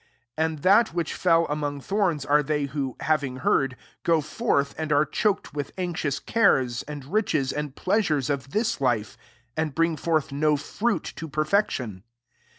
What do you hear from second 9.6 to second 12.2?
bring forth no fruit to per fection.